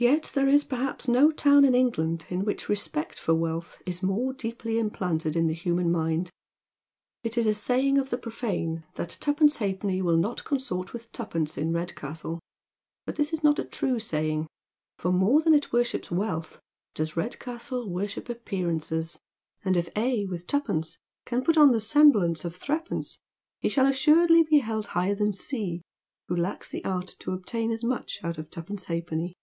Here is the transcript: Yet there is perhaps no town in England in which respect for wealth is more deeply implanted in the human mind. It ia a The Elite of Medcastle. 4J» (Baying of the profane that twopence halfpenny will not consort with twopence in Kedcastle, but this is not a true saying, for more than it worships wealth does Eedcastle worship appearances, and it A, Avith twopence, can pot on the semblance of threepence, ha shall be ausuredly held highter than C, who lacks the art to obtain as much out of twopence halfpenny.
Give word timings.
Yet 0.00 0.30
there 0.32 0.46
is 0.48 0.62
perhaps 0.62 1.08
no 1.08 1.32
town 1.32 1.64
in 1.64 1.74
England 1.74 2.26
in 2.30 2.44
which 2.44 2.68
respect 2.68 3.18
for 3.18 3.34
wealth 3.34 3.82
is 3.84 4.00
more 4.00 4.32
deeply 4.32 4.78
implanted 4.78 5.34
in 5.34 5.48
the 5.48 5.54
human 5.54 5.90
mind. 5.90 6.30
It 7.24 7.36
ia 7.36 7.40
a 7.42 7.42
The 7.42 7.48
Elite 7.48 7.48
of 7.48 7.48
Medcastle. 7.48 7.56
4J» 7.56 7.68
(Baying 7.68 7.98
of 7.98 8.10
the 8.10 8.18
profane 8.18 8.84
that 8.94 9.16
twopence 9.20 9.56
halfpenny 9.56 10.00
will 10.00 10.16
not 10.16 10.44
consort 10.44 10.92
with 10.92 11.10
twopence 11.10 11.58
in 11.58 11.72
Kedcastle, 11.72 12.38
but 13.06 13.16
this 13.16 13.32
is 13.32 13.42
not 13.42 13.58
a 13.58 13.64
true 13.64 13.98
saying, 13.98 14.46
for 14.98 15.10
more 15.10 15.42
than 15.42 15.52
it 15.52 15.72
worships 15.72 16.12
wealth 16.12 16.60
does 16.94 17.14
Eedcastle 17.14 17.88
worship 17.90 18.28
appearances, 18.28 19.18
and 19.64 19.76
it 19.76 19.88
A, 19.96 20.24
Avith 20.28 20.46
twopence, 20.46 20.98
can 21.26 21.42
pot 21.42 21.56
on 21.56 21.72
the 21.72 21.80
semblance 21.80 22.44
of 22.44 22.54
threepence, 22.54 23.18
ha 23.64 23.68
shall 23.68 23.86
be 23.86 23.90
ausuredly 23.90 24.60
held 24.60 24.86
highter 24.94 25.18
than 25.18 25.32
C, 25.32 25.82
who 26.28 26.36
lacks 26.36 26.68
the 26.70 26.84
art 26.84 27.16
to 27.18 27.32
obtain 27.32 27.72
as 27.72 27.82
much 27.82 28.20
out 28.22 28.38
of 28.38 28.48
twopence 28.48 28.84
halfpenny. 28.84 29.34